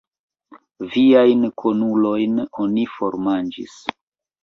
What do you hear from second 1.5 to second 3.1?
kunulojn oni